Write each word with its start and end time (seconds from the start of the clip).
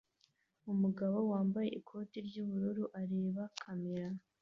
Umugabo 0.71 1.17
wambaye 1.31 1.69
ikoti 1.79 2.17
ry'ubururu 2.27 2.85
areba 3.01 3.43
kamera 3.61 4.09